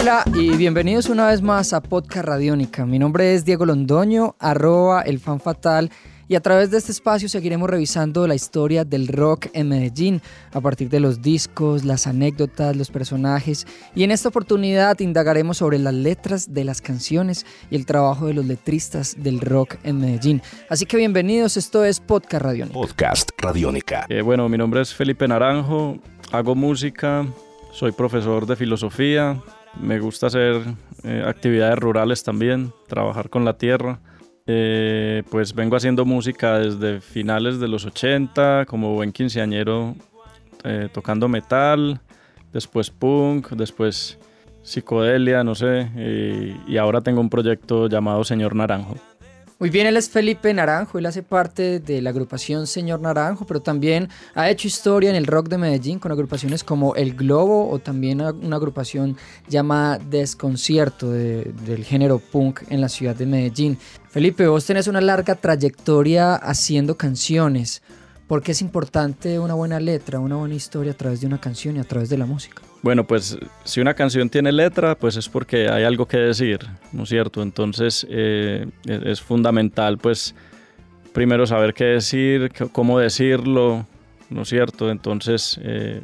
[0.00, 2.86] Hola y bienvenidos una vez más a Podcast Radiónica.
[2.86, 5.90] Mi nombre es Diego Londoño, arroba el fan fatal
[6.28, 10.22] y a través de este espacio seguiremos revisando la historia del rock en Medellín
[10.52, 15.80] a partir de los discos, las anécdotas, los personajes y en esta oportunidad indagaremos sobre
[15.80, 20.42] las letras de las canciones y el trabajo de los letristas del rock en Medellín.
[20.68, 22.74] Así que bienvenidos, esto es Podcast Radiónica.
[22.78, 24.06] Podcast Radiónica.
[24.08, 25.98] Eh, bueno, mi nombre es Felipe Naranjo,
[26.30, 27.26] hago música,
[27.72, 29.42] soy profesor de filosofía,
[29.80, 30.62] me gusta hacer
[31.04, 34.00] eh, actividades rurales también, trabajar con la tierra.
[34.46, 39.94] Eh, pues vengo haciendo música desde finales de los 80, como buen quinceañero,
[40.64, 42.00] eh, tocando metal,
[42.52, 44.18] después punk, después
[44.62, 48.96] psicodelia, no sé, y, y ahora tengo un proyecto llamado Señor Naranjo.
[49.60, 53.60] Muy bien, él es Felipe Naranjo, él hace parte de la agrupación Señor Naranjo, pero
[53.60, 57.80] también ha hecho historia en el rock de Medellín con agrupaciones como El Globo o
[57.80, 59.16] también una agrupación
[59.48, 63.76] llamada Desconcierto de- del género punk en la ciudad de Medellín.
[64.10, 67.82] Felipe, vos tenés una larga trayectoria haciendo canciones.
[68.28, 71.76] ¿Por qué es importante una buena letra, una buena historia a través de una canción
[71.76, 72.62] y a través de la música?
[72.82, 76.60] Bueno, pues si una canción tiene letra, pues es porque hay algo que decir,
[76.92, 77.42] ¿no es cierto?
[77.42, 80.34] Entonces eh, es es fundamental, pues,
[81.12, 83.84] primero saber qué decir, cómo decirlo,
[84.30, 84.90] ¿no es cierto?
[84.90, 86.00] Entonces, eh,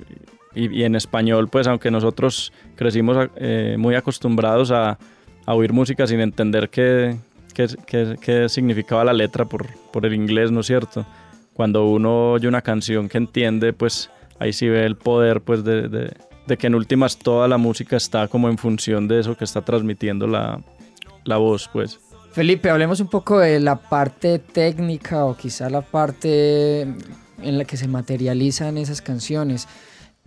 [0.56, 4.98] y, y en español, pues, aunque nosotros crecimos eh, muy acostumbrados a,
[5.46, 7.16] a oír música sin entender qué,
[7.54, 11.06] qué, qué- qué significaba la letra por, por el inglés, ¿no es cierto?
[11.52, 15.88] Cuando uno oye una canción que entiende, pues ahí sí ve el poder, pues, de,
[15.88, 16.12] de-
[16.46, 19.62] de que en últimas toda la música está como en función de eso que está
[19.62, 20.60] transmitiendo la,
[21.24, 21.98] la voz, pues.
[22.32, 27.76] Felipe, hablemos un poco de la parte técnica o quizá la parte en la que
[27.76, 29.68] se materializan esas canciones.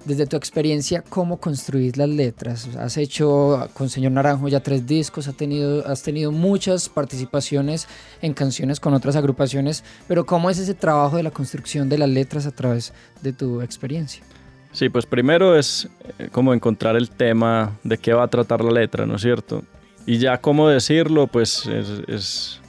[0.05, 2.69] Desde tu experiencia, ¿cómo construís las letras?
[2.77, 7.87] Has hecho con Señor Naranjo ya tres discos, has tenido, has tenido muchas participaciones
[8.21, 12.09] en canciones con otras agrupaciones, pero ¿cómo es ese trabajo de la construcción de las
[12.09, 14.23] letras a través de tu experiencia?
[14.71, 15.89] Sí, pues primero es
[16.19, 19.63] eh, como encontrar el tema de qué va a tratar la letra, ¿no es cierto?
[20.05, 22.61] Y ya cómo decirlo, pues es,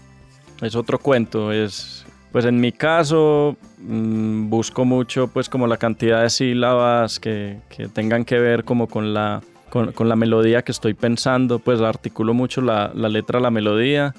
[0.61, 1.53] es, otro cuento.
[1.53, 7.59] Es, pues en mi caso mm, busco mucho pues como la cantidad de sílabas que,
[7.69, 11.81] que tengan que ver como con la, con, con la melodía que estoy pensando, pues
[11.81, 14.15] articulo mucho la, la letra la melodía.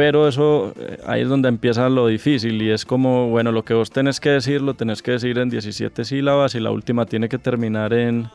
[0.00, 3.74] Pero eso, eh, ahí es donde empieza lo difícil y es como, bueno, lo que
[3.74, 7.28] vos tenés que decir, lo tenés que decir en 17 sílabas y la última tiene
[7.28, 8.30] que terminar en,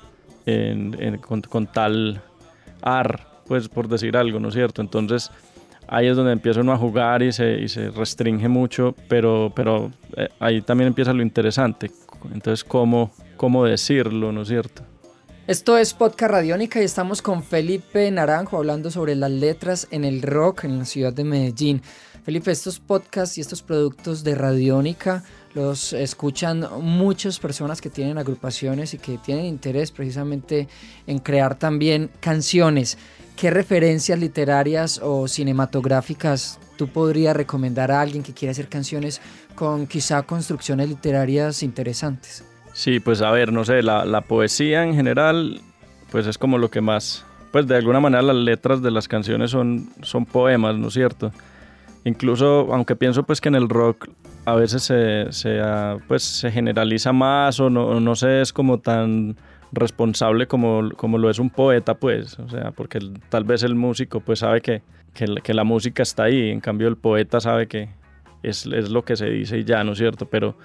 [1.50, 2.22] con tal
[2.84, 4.84] ar, pues por decir algo, ¿no es cierto?
[4.84, 5.32] Entonces
[5.88, 9.92] ahí es donde empieza uno a jugar y se, y se restringe mucho, pero, pero
[10.18, 11.90] eh, ahí también empieza lo interesante.
[12.32, 14.84] Entonces, ¿cómo, cómo decirlo, ¿no es cierto?
[15.48, 20.24] Esto es Podcast Radiónica y estamos con Felipe Naranjo hablando sobre las letras en el
[20.24, 21.84] rock en la ciudad de Medellín.
[22.24, 25.24] Felipe, estos podcasts y estos productos de Radiónica
[25.54, 30.68] los escuchan muchas personas que tienen agrupaciones y que tienen interés precisamente
[31.06, 32.98] en crear también canciones.
[33.36, 39.22] ¿Qué referencias literarias o cinematográficas tú podrías recomendar a alguien que quiera hacer canciones
[39.54, 42.44] con quizá construcciones literarias interesantes?
[42.76, 45.62] Sí, pues a ver, no sé, la, la poesía en general,
[46.12, 49.52] pues es como lo que más, pues de alguna manera las letras de las canciones
[49.52, 51.32] son, son poemas, ¿no es cierto?
[52.04, 54.10] Incluso, aunque pienso pues que en el rock
[54.44, 58.80] a veces se, se, ah, pues, se generaliza más o no, no sé, es como
[58.80, 59.38] tan
[59.72, 63.76] responsable como, como lo es un poeta, pues, o sea, porque el- tal vez el
[63.76, 64.82] músico pues sabe que,
[65.14, 67.88] que, que la música está ahí, en cambio el poeta sabe que
[68.44, 70.26] es, es lo que se dice y ya, ¿no es cierto?
[70.28, 70.58] Pero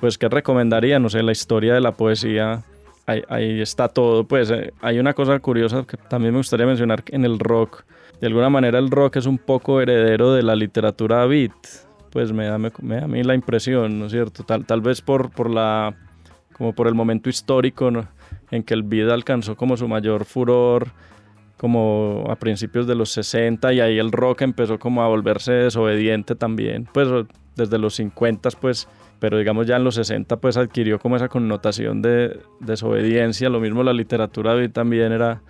[0.00, 0.98] pues ¿qué recomendaría?
[0.98, 2.64] No sé, la historia de la poesía,
[3.06, 4.24] ahí, ahí está todo.
[4.24, 7.84] Pues eh, hay una cosa curiosa que también me gustaría mencionar en el rock.
[8.20, 11.52] De alguna manera el rock es un poco heredero de la literatura beat.
[12.10, 14.42] Pues me da, me, me da a mí la impresión, ¿no es cierto?
[14.42, 15.94] Tal, tal vez por, por la,
[16.52, 18.08] como por el momento histórico ¿no?
[18.50, 20.92] en que el beat alcanzó como su mayor furor
[21.60, 26.34] como a principios de los 60 y ahí el rock empezó como a volverse desobediente
[26.34, 27.06] también, pues
[27.54, 28.88] desde los 50 pues,
[29.20, 33.82] pero digamos ya en los 60 pues adquirió como esa connotación de desobediencia, lo mismo
[33.84, 35.40] la literatura beat también era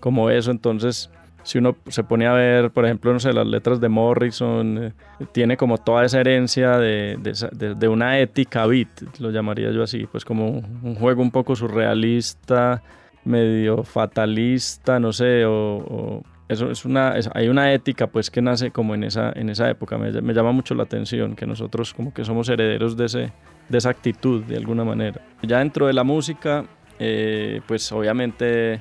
[0.00, 1.10] como eso, entonces
[1.42, 4.92] si uno se pone a ver, por ejemplo, no sé, las letras de Morrison, eh,
[5.30, 8.88] tiene como toda esa herencia de, de de- de una ética beat,
[9.20, 12.82] lo llamaría yo así, pues como un juego un poco surrealista,
[13.24, 18.94] medio fatalista, no sé, o- eso es una, hay una ética pues que nace como
[18.94, 22.24] en esa, en esa época, me, me, llama mucho la atención que nosotros como que
[22.24, 23.32] somos herederos de, ese,
[23.68, 25.20] de esa actitud de alguna manera.
[25.42, 26.64] Ya dentro de la música,
[27.00, 28.80] eh, pues obviamente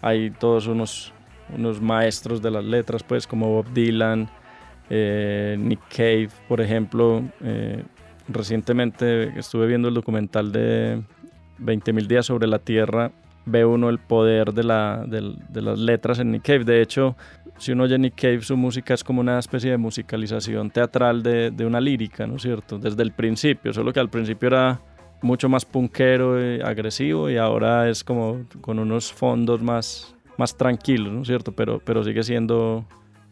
[0.00, 1.12] hay todos unos,
[1.54, 4.30] unos maestros de las letras pues como Bob Dylan,
[4.88, 7.22] eh, Nick Cave por ejemplo.
[7.42, 7.82] Eh,
[8.28, 11.02] recientemente estuve viendo el documental de
[11.60, 13.12] 20.000 días sobre la Tierra
[13.46, 16.64] ve uno el poder de, la, de, las letras en Nick Cave.
[16.64, 17.16] De hecho,
[17.58, 21.50] si uno oye Nick Cave, su música es como una especie de musicalización teatral de,
[21.50, 22.78] de una lírica, ¿no es cierto?
[22.78, 24.80] Desde el principio, solo que al principio era
[25.22, 31.12] mucho más punkero y agresivo y ahora es como con unos fondos más, más tranquilos,
[31.12, 31.52] ¿no es cierto?
[31.52, 32.84] Pero, pero sigue siendo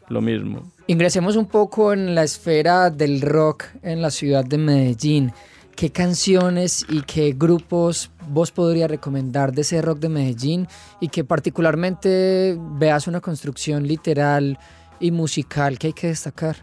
[0.08, 0.62] lo mismo.
[0.86, 5.32] Ingresemos un poco en la esfera del rock en la ciudad de Medellín.
[5.76, 10.68] ¿Qué canciones y qué grupos vos podrías recomendar de ese rock de Medellín
[11.00, 14.58] y que particularmente veas una construcción literal
[15.00, 16.56] y musical que hay que destacar?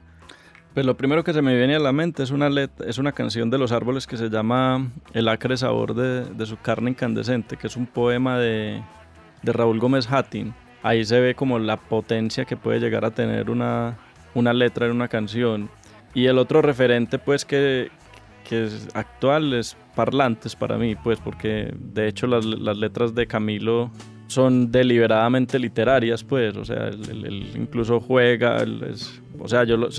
[0.73, 2.50] Pues lo primero que se me viene a la mente es una,
[2.85, 6.57] es una canción de Los Árboles que se llama El acre sabor de, de su
[6.57, 8.81] carne incandescente, que es un poema de,
[9.41, 10.53] de Raúl Gómez Hattin.
[10.83, 13.97] Ahí se ve como la potencia que puede llegar a tener una,
[14.35, 15.69] una letra en una canción.
[16.13, 17.89] Y el otro referente pues que,
[18.50, 23.28] que es actual es Parlantes para mí, pues porque de hecho las, las letras de
[23.28, 23.92] Camilo
[24.25, 28.63] son deliberadamente literarias, pues, o sea, él, incluso juega,
[29.40, 29.90] o sea, yo lo,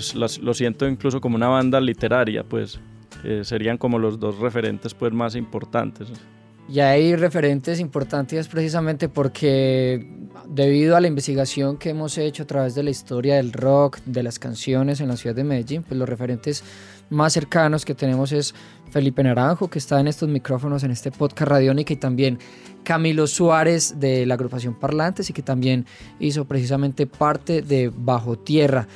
[0.43, 2.81] lo, siento incluso como una banda literaria, pues,
[3.43, 6.09] serían como los dos referentes, pues, más importantes.
[6.69, 10.07] Y hay referentes importantes precisamente porque
[10.49, 14.23] debido a la investigación que hemos hecho a través de la historia del rock, de
[14.23, 16.63] las canciones en la ciudad de Medellín, pues los referentes
[17.11, 18.55] más cercanos que tenemos es
[18.91, 22.39] Felipe Naranjo, que está en estos micrófonos en este podcast Radiónica, y también
[22.83, 25.87] Camilo Suárez de la agrupación Parlantes y que también
[26.19, 28.89] hizo precisamente parte de Bajo Tierra.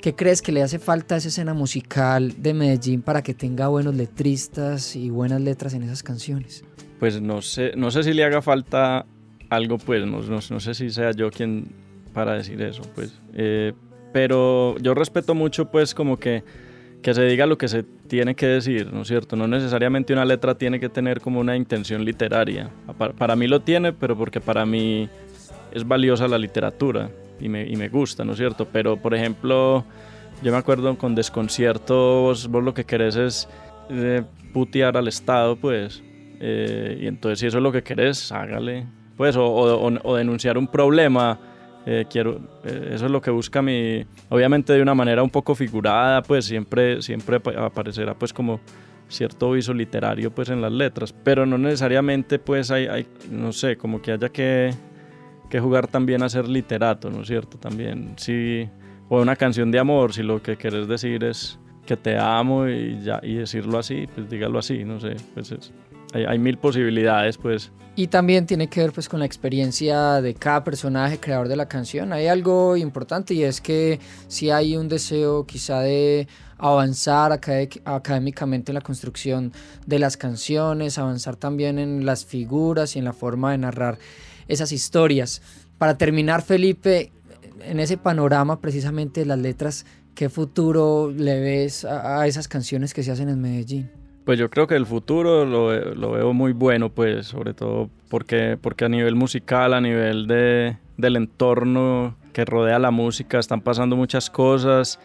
[0.00, 3.68] ¿Qué crees que le hace falta a esa escena musical de Medellín para que tenga
[3.68, 6.64] buenos letristas y buenas letras en esas canciones?
[6.98, 9.06] Pues no sé, no sé si le haga falta
[9.48, 11.68] algo, pues no, no, sé si sea yo quien
[12.12, 13.20] para decir eso, pues.
[13.34, 13.72] Eh,
[14.12, 16.42] pero yo respeto mucho, pues, como que
[17.02, 19.34] que se diga lo que se tiene que decir, ¿no es cierto?
[19.34, 22.70] No necesariamente una letra tiene que tener como una intención literaria.
[23.18, 25.08] Para, mí lo tiene, pero porque para mí
[25.72, 27.10] es valiosa la literatura
[27.40, 28.68] y me, y me gusta, ¿no es cierto?
[28.72, 29.84] Pero, por ejemplo,
[30.42, 33.48] yo me acuerdo con Desconcierto, vos, lo que querés es
[33.90, 34.22] eh,
[34.52, 36.02] putear al Estado, pues.
[36.40, 38.86] Eh, y entonces si eso es lo que querés, hágale.
[39.16, 41.38] Pues, o, o denunciar un problema
[41.86, 45.54] eh, quiero, eh, eso es lo que busca mi, obviamente de una manera un poco
[45.54, 48.60] figurada, pues siempre, siempre aparecerá pues como
[49.08, 53.76] cierto viso literario pues en las letras, pero no necesariamente pues hay, hay no sé,
[53.76, 54.72] como que haya que,
[55.50, 57.58] que jugar también a ser literato, ¿no es cierto?
[57.58, 58.68] También, si,
[59.08, 63.00] o una canción de amor, si lo que quieres decir es que te amo y,
[63.02, 65.72] ya, y decirlo así, pues dígalo así, no sé, pues es,
[66.12, 67.72] hay, mil posibilidades, pues.
[67.94, 71.68] Y también tiene que ver pues con la experiencia de cada personaje creador de la
[71.68, 72.12] canción.
[72.12, 76.26] Hay algo importante y es que si hay un deseo quizá de
[76.56, 79.52] avanzar académicamente en la construcción
[79.86, 83.98] de las canciones, avanzar también en las figuras y en la forma de narrar
[84.48, 85.42] esas historias.
[85.76, 87.12] Para terminar, Felipe,
[87.60, 93.02] en ese panorama precisamente de las letras, ¿qué futuro le ves a esas canciones que
[93.02, 94.01] se hacen en Medellín?
[94.24, 98.56] Pues yo creo que el futuro lo, lo, veo muy bueno, pues sobre todo porque,
[98.60, 103.96] porque a nivel musical, a nivel de, del entorno que rodea la música, están pasando
[103.96, 105.00] muchas cosas.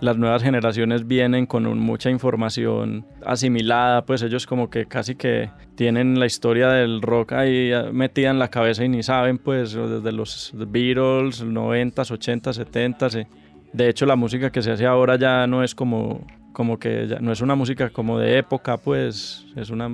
[0.00, 6.18] Las nuevas generaciones vienen con mucha información asimilada, pues ellos como que casi que tienen
[6.18, 10.52] la historia del rock ahí metida en la cabeza y ni saben, pues desde los
[10.54, 13.26] Beatles, 90s, 80s, 70s.
[13.74, 17.18] De hecho, la música que se hace ahora ya no es como como que ya
[17.20, 19.88] no es una música como de época, pues es una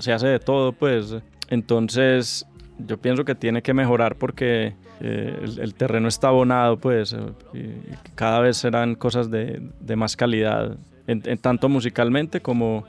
[0.00, 1.16] se hace de todo, pues.
[1.48, 2.46] Entonces,
[2.78, 7.16] yo pienso que tiene que mejorar porque eh, el, terreno está abonado, pues,
[7.54, 7.70] y,
[8.14, 10.76] cada vez serán cosas de, de más calidad,
[11.06, 12.84] en, tanto musicalmente como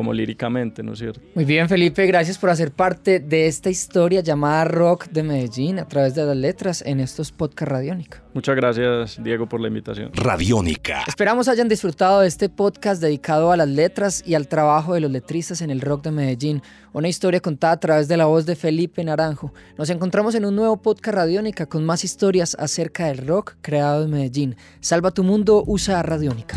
[0.00, 1.20] como líricamente, ¿no es cierto?
[1.34, 5.86] Muy bien, Felipe, gracias por hacer parte de esta historia llamada Rock de Medellín a
[5.86, 8.22] través de las letras en estos podcast Radiónica.
[8.32, 10.10] Muchas gracias, Diego, por la invitación.
[10.14, 11.02] Radiónica.
[11.06, 15.10] Esperamos hayan disfrutado de este podcast dedicado a las letras y al trabajo de los
[15.10, 16.62] letristas en el rock de Medellín.
[16.94, 19.52] Una historia contada a través de la voz de Felipe Naranjo.
[19.76, 24.12] Nos encontramos en un nuevo podcast Radiónica con más historias acerca del rock creado en
[24.12, 24.56] Medellín.
[24.80, 26.56] Salva tu mundo, usa Radiónica.